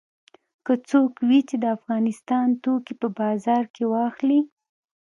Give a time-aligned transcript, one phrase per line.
[0.65, 4.41] که څوک وي چې د افغانستان توکي په بازار کې واخلي.